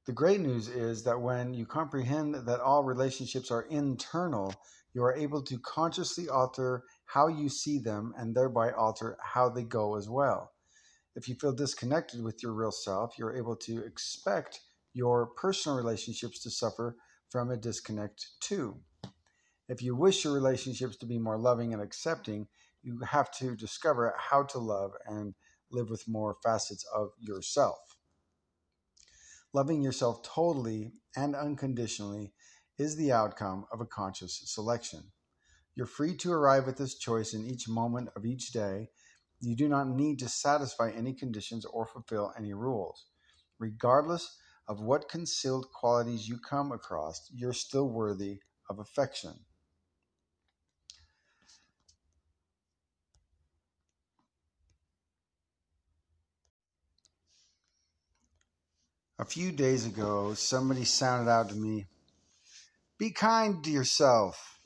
The 0.06 0.12
great 0.12 0.40
news 0.40 0.68
is 0.68 1.04
that 1.04 1.20
when 1.20 1.54
you 1.54 1.64
comprehend 1.64 2.34
that 2.34 2.60
all 2.60 2.82
relationships 2.82 3.52
are 3.52 3.62
internal, 3.62 4.52
you 4.94 5.04
are 5.04 5.14
able 5.14 5.42
to 5.42 5.58
consciously 5.60 6.28
alter 6.28 6.82
how 7.12 7.28
you 7.28 7.48
see 7.48 7.78
them 7.78 8.14
and 8.16 8.34
thereby 8.34 8.72
alter 8.72 9.18
how 9.20 9.48
they 9.48 9.62
go 9.62 9.96
as 9.96 10.08
well. 10.08 10.52
If 11.14 11.28
you 11.28 11.34
feel 11.34 11.52
disconnected 11.52 12.22
with 12.22 12.42
your 12.42 12.52
real 12.52 12.72
self, 12.72 13.18
you're 13.18 13.36
able 13.36 13.56
to 13.56 13.84
expect 13.84 14.60
your 14.94 15.26
personal 15.26 15.76
relationships 15.76 16.42
to 16.42 16.50
suffer 16.50 16.96
from 17.28 17.50
a 17.50 17.56
disconnect 17.58 18.26
too. 18.40 18.80
If 19.68 19.82
you 19.82 19.94
wish 19.94 20.24
your 20.24 20.32
relationships 20.32 20.96
to 20.96 21.06
be 21.06 21.18
more 21.18 21.36
loving 21.36 21.74
and 21.74 21.82
accepting, 21.82 22.48
you 22.82 23.00
have 23.06 23.30
to 23.38 23.56
discover 23.56 24.14
how 24.16 24.44
to 24.44 24.58
love 24.58 24.92
and 25.06 25.34
live 25.70 25.90
with 25.90 26.08
more 26.08 26.36
facets 26.42 26.84
of 26.94 27.10
yourself. 27.18 27.78
Loving 29.52 29.82
yourself 29.82 30.22
totally 30.22 30.92
and 31.14 31.36
unconditionally 31.36 32.32
is 32.78 32.96
the 32.96 33.12
outcome 33.12 33.66
of 33.70 33.82
a 33.82 33.86
conscious 33.86 34.40
selection. 34.46 35.12
You're 35.74 35.86
free 35.86 36.16
to 36.18 36.32
arrive 36.32 36.68
at 36.68 36.76
this 36.76 36.96
choice 36.98 37.32
in 37.32 37.46
each 37.46 37.68
moment 37.68 38.10
of 38.14 38.26
each 38.26 38.52
day. 38.52 38.90
You 39.40 39.56
do 39.56 39.68
not 39.68 39.88
need 39.88 40.18
to 40.18 40.28
satisfy 40.28 40.90
any 40.90 41.14
conditions 41.14 41.64
or 41.64 41.86
fulfill 41.86 42.32
any 42.36 42.52
rules. 42.52 43.06
Regardless 43.58 44.38
of 44.68 44.80
what 44.80 45.08
concealed 45.08 45.70
qualities 45.72 46.28
you 46.28 46.38
come 46.38 46.72
across, 46.72 47.30
you're 47.34 47.52
still 47.52 47.88
worthy 47.88 48.40
of 48.68 48.78
affection. 48.78 49.32
A 59.18 59.24
few 59.24 59.52
days 59.52 59.86
ago, 59.86 60.34
somebody 60.34 60.84
sounded 60.84 61.30
out 61.30 61.48
to 61.50 61.54
me, 61.54 61.86
Be 62.98 63.10
kind 63.10 63.62
to 63.64 63.70
yourself. 63.70 64.58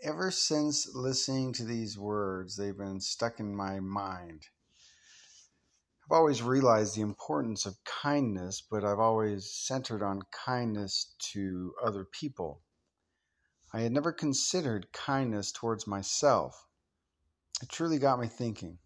Ever 0.00 0.30
since 0.30 0.94
listening 0.94 1.52
to 1.54 1.64
these 1.64 1.98
words, 1.98 2.54
they've 2.54 2.76
been 2.76 3.00
stuck 3.00 3.40
in 3.40 3.52
my 3.52 3.80
mind. 3.80 4.46
I've 6.04 6.16
always 6.16 6.40
realized 6.40 6.94
the 6.94 7.00
importance 7.00 7.66
of 7.66 7.82
kindness, 7.84 8.60
but 8.60 8.84
I've 8.84 9.00
always 9.00 9.50
centered 9.50 10.00
on 10.00 10.22
kindness 10.30 11.16
to 11.32 11.74
other 11.82 12.04
people. 12.04 12.62
I 13.72 13.80
had 13.80 13.90
never 13.90 14.12
considered 14.12 14.92
kindness 14.92 15.50
towards 15.50 15.88
myself. 15.88 16.64
It 17.60 17.68
truly 17.68 17.98
got 17.98 18.20
me 18.20 18.28
thinking. 18.28 18.78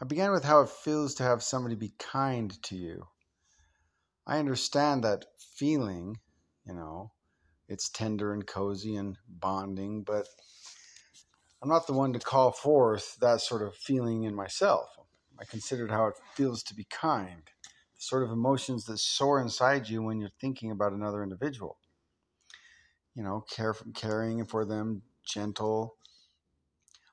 I 0.00 0.04
began 0.04 0.30
with 0.30 0.44
how 0.44 0.60
it 0.60 0.70
feels 0.70 1.16
to 1.16 1.24
have 1.24 1.42
somebody 1.42 1.74
be 1.74 1.94
kind 1.98 2.62
to 2.62 2.76
you. 2.76 3.08
I 4.24 4.38
understand 4.38 5.02
that 5.02 5.26
feeling, 5.36 6.20
you 6.64 6.74
know, 6.74 7.10
it's 7.68 7.88
tender 7.88 8.32
and 8.32 8.46
cozy 8.46 8.96
and 8.96 9.18
bonding, 9.28 10.02
but 10.02 10.26
I'm 11.62 11.68
not 11.68 11.86
the 11.86 11.94
one 11.94 12.12
to 12.12 12.18
call 12.18 12.52
forth 12.52 13.16
that 13.20 13.40
sort 13.40 13.62
of 13.62 13.74
feeling 13.74 14.24
in 14.24 14.34
myself. 14.34 14.88
I 15.40 15.44
considered 15.44 15.90
how 15.90 16.06
it 16.08 16.14
feels 16.34 16.62
to 16.64 16.74
be 16.74 16.84
kind, 16.84 17.42
the 17.64 18.00
sort 18.00 18.22
of 18.22 18.30
emotions 18.30 18.84
that 18.84 18.98
soar 18.98 19.40
inside 19.40 19.88
you 19.88 20.02
when 20.02 20.20
you're 20.20 20.30
thinking 20.40 20.70
about 20.70 20.92
another 20.92 21.22
individual. 21.22 21.78
You 23.14 23.22
know, 23.22 23.44
care 23.48 23.74
caring 23.94 24.44
for 24.44 24.64
them, 24.64 25.02
gentle. 25.26 25.96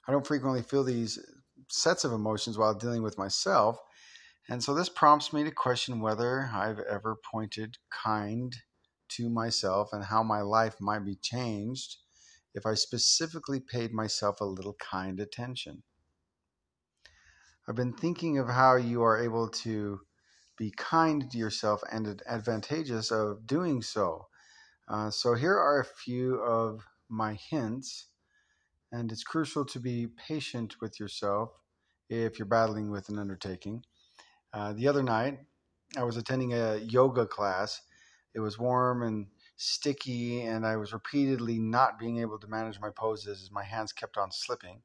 I 0.08 0.12
don't 0.12 0.28
frequently 0.28 0.64
feel 0.64 0.84
these 0.84 1.20
sets 1.70 2.04
of 2.04 2.12
emotions 2.12 2.58
while 2.58 2.74
dealing 2.74 3.04
with 3.04 3.18
myself. 3.18 3.78
And 4.50 4.62
so 4.64 4.74
this 4.74 4.90
prompts 4.90 5.32
me 5.32 5.44
to 5.44 5.52
question 5.52 6.02
whether 6.02 6.50
I've 6.54 6.80
ever 6.80 7.16
pointed 7.16 7.78
kind 7.90 8.54
to 9.18 9.30
myself 9.30 9.90
and 9.92 10.06
how 10.06 10.24
my 10.24 10.42
life 10.42 10.76
might 10.80 11.06
be 11.06 11.16
changed 11.16 11.98
if 12.54 12.66
I 12.66 12.74
specifically 12.74 13.60
paid 13.60 13.94
myself 13.94 14.42
a 14.42 14.46
little 14.46 14.76
kind 14.80 15.20
attention. 15.20 15.84
I've 17.68 17.76
been 17.76 17.94
thinking 17.94 18.38
of 18.38 18.50
how 18.50 18.76
you 18.76 19.04
are 19.04 19.24
able 19.24 19.48
to 19.50 20.02
be 20.58 20.74
kind 20.76 21.30
to 21.32 21.38
yourself 21.38 21.82
and 21.92 22.22
advantageous 22.28 23.12
of 23.12 23.48
doing 23.48 23.82
so. 23.82 24.28
Uh, 24.88 25.10
so 25.10 25.34
here 25.36 25.58
are 25.58 25.80
a 25.80 25.86
few 25.86 26.36
of 26.36 26.82
my 27.10 27.38
hints, 27.50 28.08
and 28.92 29.12
it's 29.12 29.24
crucial 29.24 29.64
to 29.66 29.80
be 29.80 30.08
patient 30.28 30.76
with 30.82 31.00
yourself 31.00 31.52
if 32.10 32.38
you're 32.38 32.46
battling 32.46 32.92
with 32.92 33.08
an 33.10 33.18
undertaking. 33.18 33.84
Uh, 34.54 34.74
the 34.74 34.88
other 34.88 35.04
night, 35.04 35.40
I 35.98 36.04
was 36.04 36.18
attending 36.18 36.54
a 36.54 36.78
yoga 36.78 37.26
class. 37.26 37.82
It 38.34 38.40
was 38.40 38.58
warm 38.58 39.04
and 39.04 39.28
sticky, 39.58 40.42
and 40.42 40.66
I 40.66 40.78
was 40.78 40.94
repeatedly 40.94 41.60
not 41.60 42.00
being 42.00 42.20
able 42.20 42.40
to 42.40 42.48
manage 42.48 42.80
my 42.80 42.90
poses 42.90 43.42
as 43.44 43.52
my 43.52 43.64
hands 43.64 43.92
kept 43.92 44.18
on 44.18 44.32
slipping. 44.32 44.82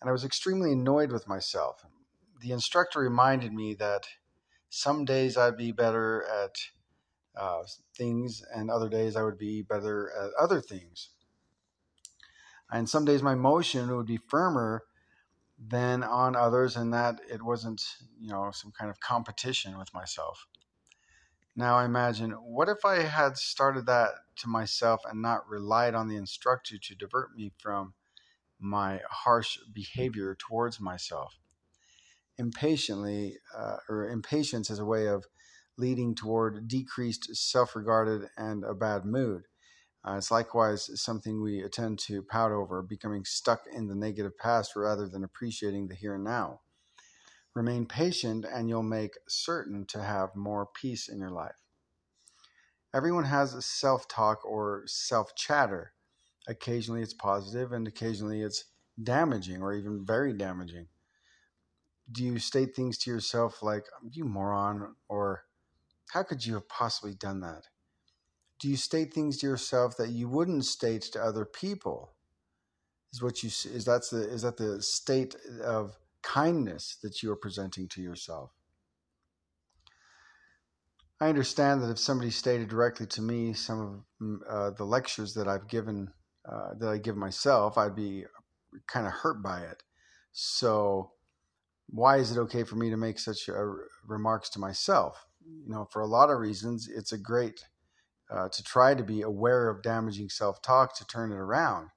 And 0.00 0.08
I 0.08 0.12
was 0.12 0.24
extremely 0.24 0.72
annoyed 0.72 1.10
with 1.10 1.26
myself. 1.26 1.84
The 2.40 2.52
instructor 2.52 3.00
reminded 3.00 3.52
me 3.52 3.74
that 3.74 4.06
some 4.68 5.04
days 5.04 5.36
I'd 5.36 5.56
be 5.56 5.72
better 5.72 6.24
at 6.24 6.56
uh, 7.36 7.62
things, 7.96 8.42
and 8.54 8.70
other 8.70 8.88
days 8.88 9.16
I 9.16 9.22
would 9.22 9.38
be 9.38 9.62
better 9.62 10.12
at 10.20 10.30
other 10.38 10.60
things. 10.60 11.10
And 12.70 12.88
some 12.88 13.04
days 13.04 13.22
my 13.22 13.34
motion 13.34 13.94
would 13.96 14.06
be 14.06 14.18
firmer 14.28 14.84
than 15.58 16.02
on 16.02 16.36
others, 16.36 16.76
and 16.76 16.92
that 16.92 17.20
it 17.30 17.42
wasn't, 17.42 17.82
you 18.18 18.28
know, 18.28 18.50
some 18.52 18.72
kind 18.72 18.90
of 18.90 19.00
competition 19.00 19.78
with 19.78 19.92
myself. 19.94 20.46
Now 21.56 21.76
I 21.76 21.84
imagine, 21.84 22.32
what 22.32 22.68
if 22.68 22.84
I 22.84 23.02
had 23.02 23.36
started 23.36 23.86
that 23.86 24.10
to 24.38 24.48
myself 24.48 25.02
and 25.08 25.22
not 25.22 25.48
relied 25.48 25.94
on 25.94 26.08
the 26.08 26.16
instructor 26.16 26.78
to 26.78 26.94
divert 26.96 27.34
me 27.36 27.52
from 27.58 27.94
my 28.58 29.02
harsh 29.08 29.58
behavior 29.72 30.36
towards 30.36 30.80
myself? 30.80 31.38
Impatiently, 32.38 33.38
uh, 33.56 33.76
or 33.88 34.08
impatience 34.08 34.68
is 34.68 34.80
a 34.80 34.84
way 34.84 35.06
of 35.06 35.26
leading 35.78 36.16
toward 36.16 36.66
decreased 36.66 37.34
self 37.36 37.76
regarded 37.76 38.28
and 38.36 38.64
a 38.64 38.74
bad 38.74 39.04
mood. 39.04 39.44
Uh, 40.04 40.16
it's 40.16 40.32
likewise 40.32 40.90
something 41.00 41.40
we 41.40 41.66
tend 41.68 42.00
to 42.00 42.22
pout 42.22 42.50
over, 42.50 42.82
becoming 42.82 43.24
stuck 43.24 43.60
in 43.72 43.86
the 43.86 43.94
negative 43.94 44.36
past 44.36 44.74
rather 44.74 45.08
than 45.08 45.22
appreciating 45.22 45.86
the 45.86 45.94
here 45.94 46.16
and 46.16 46.24
now. 46.24 46.60
Remain 47.54 47.86
patient, 47.86 48.44
and 48.44 48.68
you'll 48.68 48.82
make 48.82 49.18
certain 49.28 49.84
to 49.86 50.02
have 50.02 50.34
more 50.34 50.66
peace 50.66 51.08
in 51.08 51.18
your 51.18 51.30
life. 51.30 51.54
Everyone 52.92 53.24
has 53.24 53.64
self 53.64 54.08
talk 54.08 54.44
or 54.44 54.82
self 54.86 55.34
chatter. 55.36 55.92
Occasionally 56.48 57.02
it's 57.02 57.14
positive, 57.14 57.72
and 57.72 57.86
occasionally 57.86 58.42
it's 58.42 58.64
damaging 59.02 59.62
or 59.62 59.72
even 59.72 60.04
very 60.04 60.32
damaging. 60.32 60.88
Do 62.10 62.22
you 62.24 62.38
state 62.38 62.76
things 62.76 62.98
to 62.98 63.10
yourself 63.10 63.62
like, 63.62 63.86
you 64.10 64.24
moron, 64.24 64.94
or 65.08 65.44
how 66.12 66.22
could 66.22 66.44
you 66.44 66.54
have 66.54 66.68
possibly 66.68 67.14
done 67.14 67.40
that? 67.40 67.68
do 68.64 68.70
you 68.70 68.76
state 68.76 69.12
things 69.12 69.36
to 69.36 69.46
yourself 69.46 69.96
that 69.98 70.08
you 70.08 70.26
wouldn't 70.26 70.64
state 70.64 71.02
to 71.02 71.22
other 71.22 71.44
people? 71.44 72.14
Is 73.12 73.22
what 73.22 73.42
you 73.42 73.48
is 73.48 73.84
that's 73.84 74.08
the 74.08 74.28
is 74.28 74.42
that 74.42 74.56
the 74.56 74.82
state 74.82 75.36
of 75.62 75.96
kindness 76.24 76.96
that 77.02 77.22
you 77.22 77.30
are 77.30 77.36
presenting 77.36 77.88
to 77.88 78.02
yourself? 78.02 78.50
I 81.20 81.28
understand 81.28 81.82
that 81.82 81.90
if 81.90 81.98
somebody 81.98 82.30
stated 82.30 82.68
directly 82.68 83.06
to 83.06 83.22
me 83.22 83.52
some 83.52 83.80
of 83.80 84.04
mm, 84.20 84.38
uh, 84.48 84.70
the 84.70 84.84
lectures 84.84 85.34
that 85.34 85.46
I've 85.46 85.68
given 85.68 86.12
uh, 86.50 86.74
that 86.78 86.88
I 86.88 86.98
give 86.98 87.16
myself, 87.16 87.78
I'd 87.78 87.94
be 87.94 88.24
kind 88.86 89.06
of 89.06 89.12
hurt 89.12 89.42
by 89.42 89.60
it. 89.60 89.82
So, 90.32 91.12
why 91.88 92.16
is 92.16 92.32
it 92.32 92.38
okay 92.40 92.64
for 92.64 92.76
me 92.76 92.90
to 92.90 92.96
make 92.96 93.18
such 93.18 93.48
uh, 93.48 93.64
remarks 94.06 94.50
to 94.50 94.58
myself? 94.58 95.24
You 95.46 95.72
know, 95.72 95.88
for 95.90 96.02
a 96.02 96.06
lot 96.06 96.30
of 96.30 96.40
reasons, 96.40 96.88
it's 96.88 97.12
a 97.12 97.18
great 97.18 97.64
uh, 98.30 98.48
to 98.48 98.62
try 98.62 98.94
to 98.94 99.02
be 99.02 99.22
aware 99.22 99.68
of 99.68 99.82
damaging 99.82 100.28
self 100.28 100.60
talk 100.62 100.96
to 100.96 101.06
turn 101.06 101.30
it 101.30 101.36
around. 101.36 101.88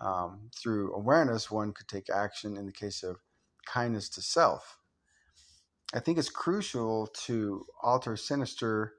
Um, 0.00 0.50
through 0.56 0.94
awareness, 0.94 1.50
one 1.50 1.72
could 1.72 1.88
take 1.88 2.10
action 2.10 2.56
in 2.56 2.66
the 2.66 2.72
case 2.72 3.02
of 3.02 3.16
kindness 3.66 4.08
to 4.10 4.22
self. 4.22 4.78
I 5.94 6.00
think 6.00 6.18
it's 6.18 6.30
crucial 6.30 7.08
to 7.26 7.66
alter 7.82 8.16
sinister 8.16 8.94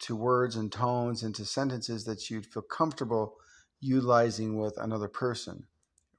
to 0.00 0.14
words 0.14 0.56
and 0.56 0.70
tones 0.70 1.22
into 1.22 1.44
sentences 1.44 2.04
that 2.04 2.28
you'd 2.28 2.46
feel 2.46 2.62
comfortable 2.62 3.36
utilizing 3.80 4.58
with 4.58 4.76
another 4.78 5.08
person. 5.08 5.64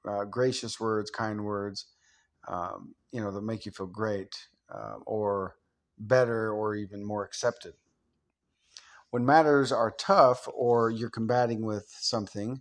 Uh, 0.06 0.24
gracious 0.24 0.80
words, 0.80 1.10
kind 1.10 1.44
words, 1.44 1.86
um, 2.48 2.94
you 3.12 3.20
know, 3.20 3.30
that 3.30 3.42
make 3.42 3.66
you 3.66 3.72
feel 3.72 3.86
great 3.86 4.34
uh, 4.72 4.96
or 5.06 5.56
better 5.98 6.52
or 6.52 6.74
even 6.74 7.04
more 7.04 7.24
accepted 7.24 7.74
when 9.10 9.24
matters 9.24 9.72
are 9.72 9.90
tough 9.90 10.48
or 10.52 10.90
you're 10.90 11.10
combating 11.10 11.62
with 11.62 11.88
something, 11.98 12.60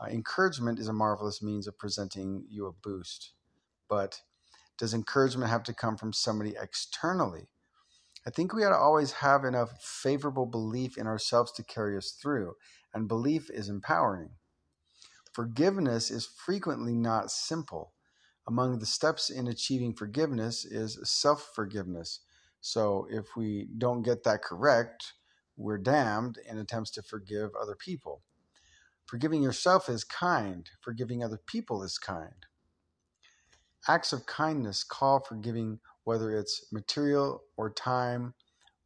uh, 0.00 0.06
encouragement 0.06 0.78
is 0.78 0.88
a 0.88 0.92
marvelous 0.92 1.42
means 1.42 1.66
of 1.66 1.78
presenting 1.78 2.44
you 2.48 2.66
a 2.66 2.72
boost. 2.72 3.32
But 3.88 4.22
does 4.80 4.94
encouragement 4.94 5.50
have 5.50 5.62
to 5.64 5.74
come 5.74 5.98
from 5.98 6.14
somebody 6.14 6.54
externally? 6.58 7.50
I 8.26 8.30
think 8.30 8.54
we 8.54 8.64
ought 8.64 8.70
to 8.70 8.76
always 8.76 9.12
have 9.12 9.44
enough 9.44 9.82
favorable 9.82 10.46
belief 10.46 10.96
in 10.96 11.06
ourselves 11.06 11.52
to 11.52 11.62
carry 11.62 11.98
us 11.98 12.12
through, 12.12 12.54
and 12.94 13.06
belief 13.06 13.50
is 13.50 13.68
empowering. 13.68 14.30
Forgiveness 15.34 16.10
is 16.10 16.24
frequently 16.26 16.94
not 16.94 17.30
simple. 17.30 17.92
Among 18.48 18.78
the 18.78 18.86
steps 18.86 19.28
in 19.28 19.46
achieving 19.46 19.92
forgiveness 19.92 20.64
is 20.64 20.98
self 21.04 21.52
forgiveness. 21.54 22.20
So 22.62 23.06
if 23.10 23.36
we 23.36 23.68
don't 23.76 24.02
get 24.02 24.24
that 24.24 24.42
correct, 24.42 25.12
we're 25.58 25.76
damned 25.76 26.38
in 26.48 26.56
attempts 26.56 26.90
to 26.92 27.02
forgive 27.02 27.50
other 27.54 27.76
people. 27.76 28.22
Forgiving 29.04 29.42
yourself 29.42 29.90
is 29.90 30.04
kind, 30.04 30.70
forgiving 30.80 31.22
other 31.22 31.40
people 31.46 31.82
is 31.82 31.98
kind. 31.98 32.46
Acts 33.88 34.12
of 34.12 34.26
kindness 34.26 34.84
call 34.84 35.20
for 35.20 35.36
giving, 35.36 35.80
whether 36.04 36.36
it's 36.36 36.66
material 36.72 37.42
or 37.56 37.70
time 37.70 38.34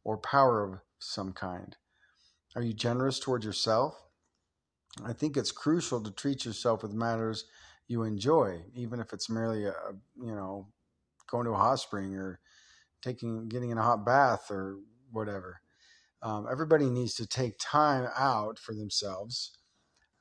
or 0.03 0.17
power 0.17 0.63
of 0.63 0.79
some 0.99 1.33
kind. 1.33 1.75
Are 2.55 2.61
you 2.61 2.73
generous 2.73 3.19
toward 3.19 3.43
yourself? 3.43 4.01
I 5.03 5.11
think 5.11 5.35
it's 5.35 5.51
crucial 5.51 6.01
to 6.01 6.11
treat 6.11 6.45
yourself 6.45 6.83
with 6.83 6.93
matters 6.93 7.45
you 7.87 8.03
enjoy, 8.03 8.61
even 8.73 8.99
if 8.99 9.13
it's 9.13 9.29
merely 9.29 9.65
a, 9.65 9.73
you 10.19 10.33
know, 10.33 10.67
going 11.27 11.45
to 11.45 11.51
a 11.51 11.57
hot 11.57 11.79
spring 11.79 12.15
or 12.15 12.39
taking 13.01 13.47
getting 13.47 13.69
in 13.69 13.77
a 13.77 13.83
hot 13.83 14.05
bath 14.05 14.49
or 14.49 14.77
whatever. 15.11 15.59
Um, 16.21 16.47
everybody 16.49 16.89
needs 16.89 17.13
to 17.15 17.27
take 17.27 17.55
time 17.59 18.09
out 18.17 18.57
for 18.57 18.73
themselves, 18.73 19.57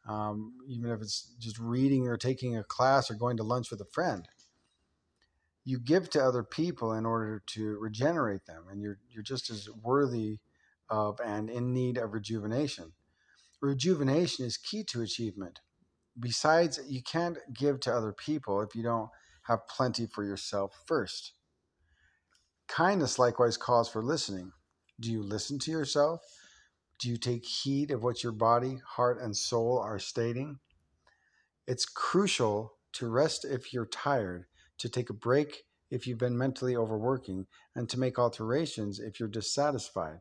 um, 0.07 0.53
even 0.69 0.91
if 0.91 1.01
it's 1.01 1.35
just 1.39 1.59
reading 1.59 2.09
or 2.09 2.17
taking 2.17 2.57
a 2.57 2.65
class 2.65 3.11
or 3.11 3.15
going 3.15 3.39
to 3.39 3.43
lunch 3.43 3.71
with 3.71 3.81
a 3.81 3.87
friend. 3.87 4.29
You 5.65 5.79
give 5.79 6.11
to 6.11 6.23
other 6.25 6.43
people 6.43 6.93
in 6.93 7.07
order 7.07 7.43
to 7.47 7.79
regenerate 7.79 8.47
them, 8.47 8.65
and 8.71 8.83
you're 8.83 8.99
you're 9.09 9.23
just 9.23 9.51
as 9.51 9.69
worthy 9.83 10.41
of 10.91 11.19
and 11.25 11.49
in 11.49 11.73
need 11.73 11.97
of 11.97 12.13
rejuvenation. 12.13 12.93
Rejuvenation 13.63 14.45
is 14.45 14.59
key 14.59 14.85
to 14.85 15.01
achievement. 15.01 15.61
Besides, 16.19 16.79
you 16.87 17.03
can't 17.03 17.39
give 17.53 17.81
to 17.81 17.95
other 17.95 18.13
people 18.13 18.61
if 18.61 18.75
you 18.75 18.83
don't 18.83 19.09
have 19.45 19.67
plenty 19.67 20.07
for 20.07 20.23
yourself 20.23 20.83
first. 20.87 21.33
Kindness 22.69 23.19
likewise 23.19 23.57
calls 23.57 23.89
for 23.89 24.03
listening. 24.03 24.53
Do 25.01 25.11
you 25.11 25.23
listen 25.23 25.59
to 25.61 25.71
yourself? 25.71 26.21
Do 27.01 27.09
you 27.09 27.17
take 27.17 27.45
heed 27.45 27.91
of 27.91 28.03
what 28.03 28.23
your 28.23 28.33
body, 28.33 28.79
heart, 28.87 29.21
and 29.21 29.37
soul 29.37 29.79
are 29.79 29.99
stating? 29.99 30.59
It's 31.67 31.85
crucial 31.85 32.75
to 32.93 33.09
rest 33.09 33.45
if 33.45 33.73
you're 33.73 33.87
tired, 33.87 34.47
to 34.79 34.89
take 34.89 35.11
a 35.11 35.15
break 35.15 35.65
if 35.91 36.07
you've 36.07 36.19
been 36.19 36.37
mentally 36.37 36.75
overworking, 36.77 37.47
and 37.75 37.89
to 37.89 37.99
make 37.99 38.19
alterations 38.19 38.99
if 38.99 39.21
you're 39.21 39.29
dissatisfied, 39.29 40.21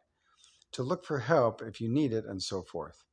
to 0.72 0.84
look 0.84 1.06
for 1.06 1.20
help 1.20 1.62
if 1.62 1.82
you 1.82 1.90
need 1.90 2.14
it, 2.14 2.26
and 2.26 2.42
so 2.44 2.62
forth. 2.62 3.04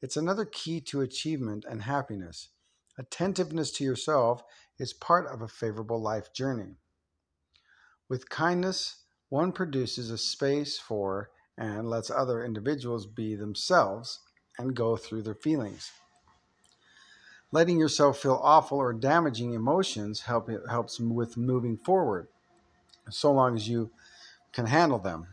It's 0.00 0.16
another 0.16 0.44
key 0.44 0.80
to 0.82 1.00
achievement 1.00 1.64
and 1.68 1.82
happiness. 1.82 2.48
Attentiveness 2.98 3.70
to 3.72 3.84
yourself 3.84 4.42
is 4.78 4.92
part 4.92 5.32
of 5.32 5.40
a 5.40 5.48
favorable 5.48 6.02
life 6.02 6.32
journey. 6.34 6.76
With 8.08 8.28
kindness, 8.28 9.04
one 9.28 9.52
produces 9.52 10.10
a 10.10 10.18
space 10.18 10.78
for 10.78 11.30
and 11.56 11.88
lets 11.88 12.10
other 12.10 12.44
individuals 12.44 13.06
be 13.06 13.34
themselves 13.34 14.20
and 14.58 14.74
go 14.74 14.96
through 14.96 15.22
their 15.22 15.34
feelings. 15.34 15.90
Letting 17.52 17.78
yourself 17.78 18.18
feel 18.18 18.40
awful 18.42 18.78
or 18.78 18.94
damaging 18.94 19.52
emotions 19.52 20.22
help, 20.22 20.48
helps 20.70 20.98
with 20.98 21.36
moving 21.36 21.76
forward, 21.76 22.28
so 23.10 23.30
long 23.30 23.54
as 23.54 23.68
you 23.68 23.90
can 24.52 24.66
handle 24.66 24.98
them. 24.98 25.26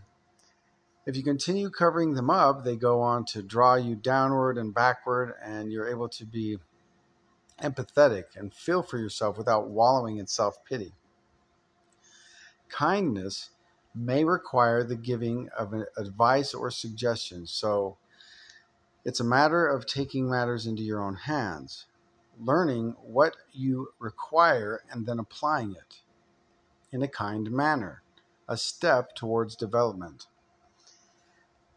If 1.05 1.15
you 1.15 1.23
continue 1.23 1.69
covering 1.69 2.15
them 2.15 2.29
up, 2.29 2.65
they 2.65 2.75
go 2.75 3.01
on 3.01 3.23
to 3.27 3.41
draw 3.41 3.75
you 3.75 3.95
downward 3.95 4.57
and 4.57 4.73
backward, 4.73 5.33
and 5.41 5.71
you're 5.71 5.89
able 5.89 6.09
to 6.09 6.25
be 6.25 6.59
empathetic 7.63 8.35
and 8.35 8.53
feel 8.53 8.83
for 8.83 8.97
yourself 8.97 9.37
without 9.37 9.69
wallowing 9.69 10.17
in 10.17 10.27
self 10.27 10.63
pity. 10.65 10.93
Kindness 12.67 13.51
may 13.95 14.23
require 14.25 14.83
the 14.83 14.95
giving 14.95 15.49
of 15.57 15.73
advice 15.97 16.53
or 16.53 16.69
suggestions, 16.69 17.49
so 17.49 17.97
it's 19.05 19.21
a 19.21 19.23
matter 19.23 19.65
of 19.65 19.85
taking 19.85 20.29
matters 20.29 20.67
into 20.67 20.83
your 20.83 21.01
own 21.01 21.15
hands, 21.15 21.85
learning 22.39 22.95
what 23.01 23.35
you 23.51 23.89
require 23.99 24.81
and 24.89 25.05
then 25.05 25.19
applying 25.19 25.71
it 25.71 25.99
in 26.91 27.01
a 27.01 27.07
kind 27.07 27.51
manner, 27.51 28.01
a 28.47 28.57
step 28.57 29.13
towards 29.15 29.55
development. 29.55 30.27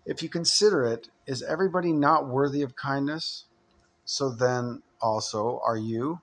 If 0.07 0.23
you 0.23 0.29
consider 0.29 0.85
it, 0.85 1.09
is 1.27 1.43
everybody 1.43 1.93
not 1.93 2.29
worthy 2.29 2.63
of 2.63 2.77
kindness? 2.77 3.45
So 4.05 4.31
then 4.31 4.83
also 5.01 5.61
are 5.65 5.77
you? 5.77 6.21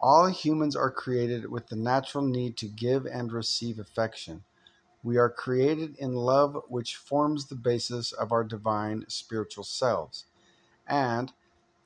All 0.00 0.28
humans 0.28 0.74
are 0.76 0.90
created 0.90 1.50
with 1.50 1.68
the 1.68 1.76
natural 1.76 2.24
need 2.24 2.56
to 2.58 2.68
give 2.68 3.04
and 3.04 3.32
receive 3.32 3.78
affection. 3.78 4.44
We 5.02 5.16
are 5.16 5.30
created 5.30 5.96
in 5.98 6.14
love, 6.14 6.56
which 6.68 6.96
forms 6.96 7.46
the 7.46 7.54
basis 7.54 8.12
of 8.12 8.32
our 8.32 8.44
divine 8.44 9.04
spiritual 9.08 9.64
selves. 9.64 10.24
And 10.86 11.32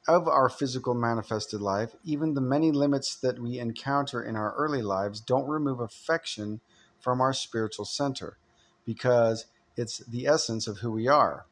of 0.06 0.28
our 0.28 0.48
physical 0.48 0.94
manifested 0.94 1.60
life, 1.60 1.94
even 2.04 2.34
the 2.34 2.40
many 2.40 2.70
limits 2.70 3.14
that 3.16 3.38
we 3.38 3.58
encounter 3.58 4.22
in 4.22 4.36
our 4.36 4.54
early 4.54 4.82
lives 4.82 5.20
don't 5.20 5.48
remove 5.48 5.80
affection 5.80 6.60
from 7.00 7.20
our 7.20 7.32
spiritual 7.32 7.84
center 7.84 8.36
because 8.84 9.46
it's 9.76 9.98
the 9.98 10.26
essence 10.26 10.66
of 10.66 10.78
who 10.78 10.90
we 10.90 11.08
are. 11.08 11.46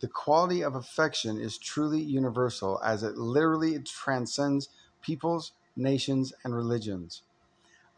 The 0.00 0.08
quality 0.08 0.62
of 0.62 0.74
affection 0.74 1.40
is 1.40 1.56
truly 1.56 2.00
universal 2.00 2.80
as 2.84 3.04
it 3.04 3.16
literally 3.16 3.78
transcends 3.80 4.68
peoples, 5.00 5.52
nations, 5.76 6.32
and 6.42 6.54
religions. 6.54 7.22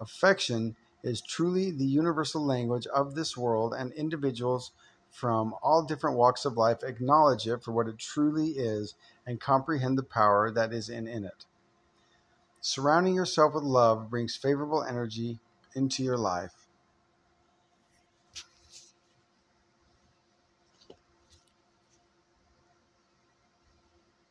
Affection 0.00 0.77
is 1.03 1.22
truly 1.22 1.70
the 1.70 1.87
universal 1.87 2.44
language 2.44 2.87
of 2.88 3.14
this 3.14 3.37
world, 3.37 3.74
and 3.77 3.92
individuals 3.92 4.72
from 5.14 5.55
all 5.62 5.85
different 5.85 6.16
walks 6.16 6.44
of 6.44 6.57
life 6.57 6.83
acknowledge 6.83 7.46
it 7.46 7.62
for 7.62 7.70
what 7.70 7.87
it 7.87 7.98
truly 7.98 8.48
is 8.48 8.94
and 9.24 9.40
comprehend 9.40 9.96
the 9.96 10.03
power 10.03 10.50
that 10.50 10.72
is 10.72 10.88
in, 10.88 11.07
in 11.07 11.24
it. 11.24 11.44
Surrounding 12.61 13.14
yourself 13.14 13.55
with 13.55 13.62
love 13.62 14.11
brings 14.11 14.35
favorable 14.35 14.83
energy 14.83 15.38
into 15.72 16.03
your 16.03 16.18
life 16.18 16.63